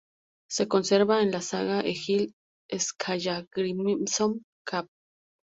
[0.49, 2.33] Se conserva en la "Saga de Egil
[2.75, 4.35] Skallagrímson",
[4.73, 4.87] cap.